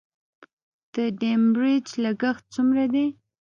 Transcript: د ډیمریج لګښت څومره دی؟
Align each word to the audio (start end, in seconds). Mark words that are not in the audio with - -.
د 0.93 0.95
ډیمریج 1.19 1.85
لګښت 2.03 2.43
څومره 2.55 2.83
دی؟ 2.93 3.05